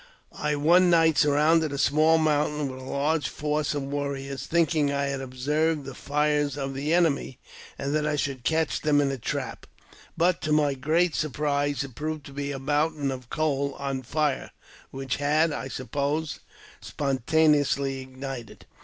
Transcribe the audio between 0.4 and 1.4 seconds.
one night